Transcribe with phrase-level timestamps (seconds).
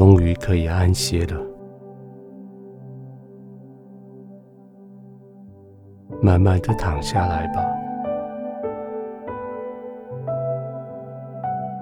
[0.00, 1.38] 终于可以安歇了。
[6.22, 7.62] 慢慢的躺下来吧。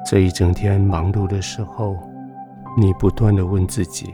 [0.05, 1.97] 这一整天忙碌的时候，
[2.77, 4.13] 你不断的问自己：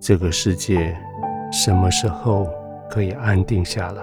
[0.00, 0.92] 这个世界
[1.52, 2.44] 什么时候
[2.88, 4.02] 可以安定下来？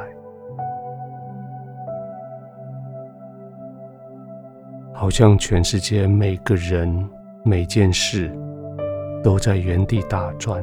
[4.93, 7.05] 好像全世界每个人、
[7.47, 8.29] 每件事
[9.23, 10.61] 都在原地打转，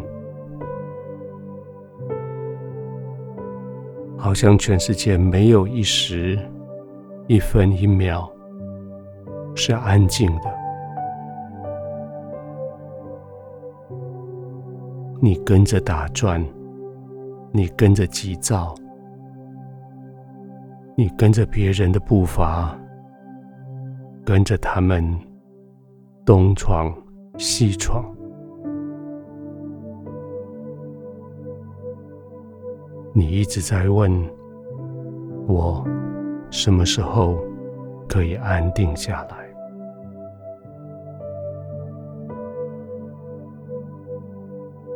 [4.19, 6.39] 好像全世界没有一时、
[7.27, 8.31] 一分一秒
[9.55, 10.55] 是安静的。
[15.23, 16.45] 你跟着打转，
[17.51, 18.75] 你跟着急躁，
[20.95, 22.79] 你跟着别人的步伐。
[24.27, 25.19] 跟着他们
[26.25, 26.91] 东闯
[27.37, 28.03] 西闯，
[33.13, 34.11] 你一直在问
[35.47, 35.87] 我
[36.51, 37.37] 什么时候
[38.09, 39.45] 可以安定下来？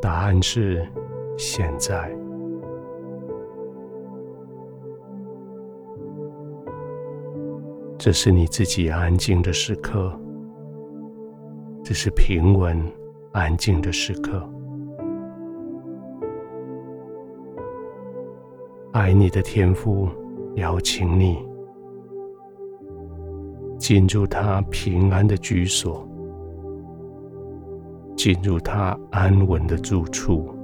[0.01, 0.89] 答案是
[1.37, 2.11] 现在。
[7.99, 10.11] 这是你自己安静的时刻，
[11.89, 12.79] 这是平稳
[13.33, 14.47] 安静的时刻。
[18.93, 20.07] 爱你的天赋
[20.57, 21.39] 邀请你
[23.79, 26.07] 进入他平安的居所，
[28.15, 30.55] 进入他安稳的住处，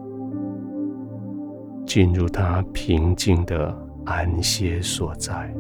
[1.87, 5.51] 进入他平静的安歇所在。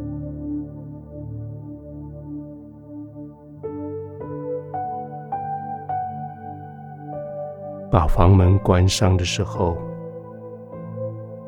[7.95, 9.78] 把房门关上的时候，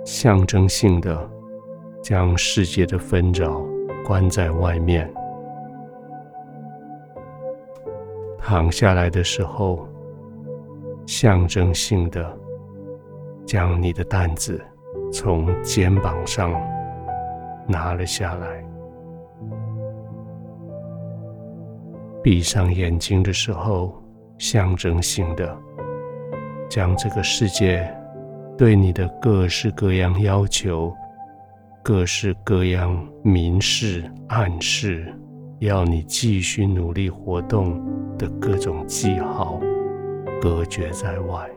[0.05, 1.29] 象征性的
[2.01, 3.61] 将世界的纷扰
[4.05, 5.13] 关在外面。
[8.39, 9.89] 躺下来的时候，
[11.05, 12.33] 象征性的
[13.45, 14.65] 将你的担子
[15.13, 16.53] 从肩膀上
[17.67, 18.65] 拿了下来。
[22.23, 24.01] 闭上眼睛的时候，
[24.39, 25.59] 象征性的。
[26.69, 27.89] 将这个世界
[28.57, 30.93] 对你的各式各样要求、
[31.83, 35.15] 各式各样明示暗示，
[35.61, 37.81] 要你继续努力活动
[38.19, 39.61] 的各种记号，
[40.41, 41.49] 隔绝在外。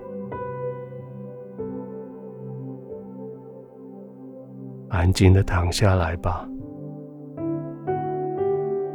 [4.90, 6.48] 安静的躺下来吧，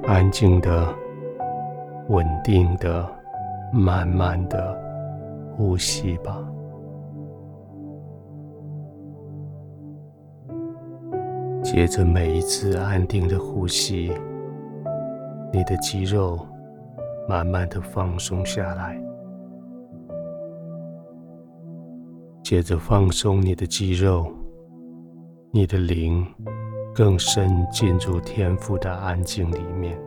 [0.07, 0.95] 安静的、
[2.09, 3.09] 稳定的、
[3.73, 4.84] 慢慢的。
[5.57, 6.37] 呼吸吧。
[11.63, 14.13] 接着每一次安定的呼吸，
[15.53, 16.39] 你的肌肉
[17.29, 19.01] 慢慢的放松下来。
[22.43, 24.31] 接着放松你的肌肉，
[25.51, 26.25] 你的灵
[26.95, 29.99] 更深进入天赋的安静里面。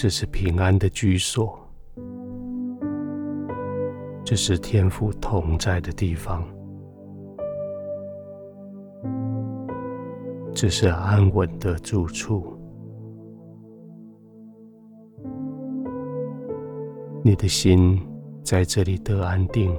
[0.00, 1.58] 这是平安的居所，
[4.24, 6.46] 这是天父同在的地方，
[10.54, 12.56] 这是安稳的住处。
[17.24, 18.00] 你的心
[18.44, 19.76] 在这里得安定，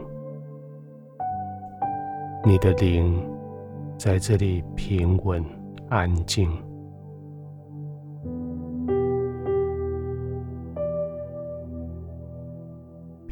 [2.43, 3.25] 你的灵
[3.97, 5.41] 在这里平稳
[5.87, 6.51] 安静。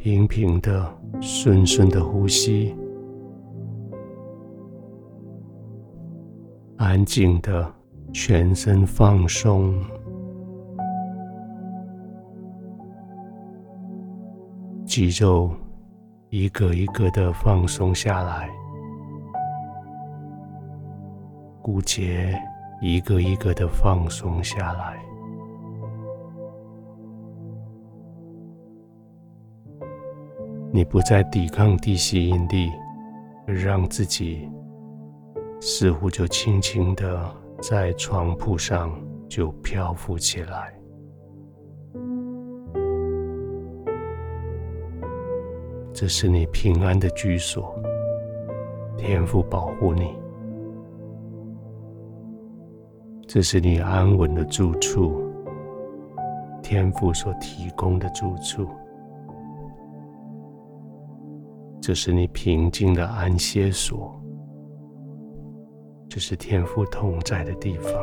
[0.08, 2.74] 平平的、顺顺的呼吸，
[6.78, 7.70] 安静的
[8.14, 9.76] 全身放松，
[14.86, 15.52] 肌肉
[16.30, 18.50] 一个一个的放松下来，
[21.62, 22.34] 骨节
[22.82, 24.98] 一个一个的放松下来。
[30.78, 32.72] 你不再抵抗地吸引力，
[33.48, 34.48] 而让自己
[35.60, 37.20] 似乎就轻轻的
[37.60, 38.96] 在床铺上
[39.28, 40.72] 就漂浮起来。
[45.92, 47.74] 这是你平安的居所，
[49.00, 50.16] 天父保护你。
[53.26, 55.24] 这是你安稳的住处，
[56.62, 58.70] 天父所提供的住处，
[61.88, 64.14] 这是你平静的安歇所，
[66.10, 67.94] 这是天父同在的地方，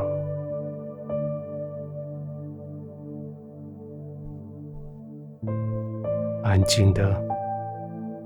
[6.42, 7.22] 安静的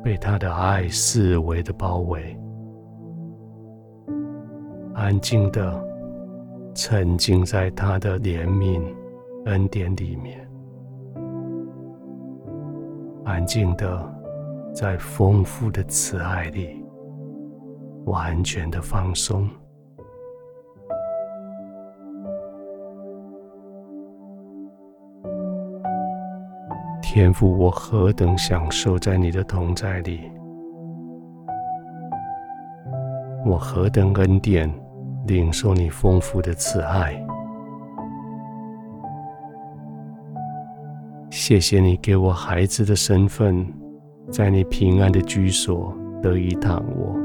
[0.01, 2.39] 被他的爱四围的包围，
[4.95, 5.85] 安静的
[6.73, 8.81] 沉浸在他的怜悯。
[9.47, 10.49] 恩典里面，
[13.25, 14.18] 安静的，
[14.73, 16.85] 在丰富的慈爱里，
[18.05, 19.49] 完全的放松。
[27.03, 30.31] 天父，我何等享受在你的同在里，
[33.45, 34.73] 我何等恩典
[35.27, 37.21] 领受你丰富的慈爱。
[41.31, 43.67] 谢谢你给我孩子的身份，
[44.31, 45.93] 在你平安的居所
[46.23, 47.17] 得以躺卧，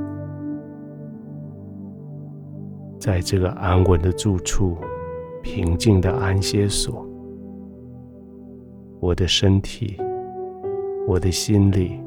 [2.98, 4.78] 在这个安稳的住处、
[5.42, 7.06] 平静的安歇所，
[9.02, 9.98] 我的身体、
[11.06, 12.00] 我的心里、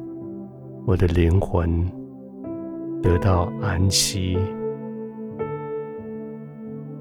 [0.85, 1.85] 我的灵魂
[3.01, 4.35] 得到安息，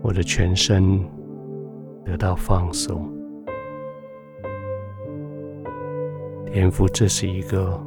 [0.02, 1.02] 我的全身
[2.04, 3.15] 得到放松。
[6.56, 7.78] 天父，这是一个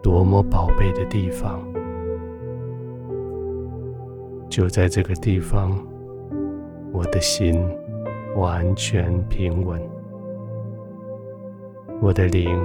[0.00, 1.60] 多么宝贝的地方！
[4.48, 5.76] 就在这个地方，
[6.92, 7.60] 我的心
[8.36, 9.82] 完全平稳，
[12.00, 12.56] 我的灵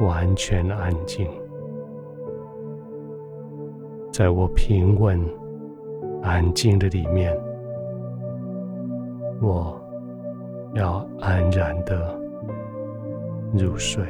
[0.00, 1.28] 完全安静。
[4.10, 5.20] 在我平稳、
[6.22, 7.38] 安静的里面，
[9.42, 9.78] 我
[10.72, 12.18] 要安然的
[13.52, 14.02] 入睡。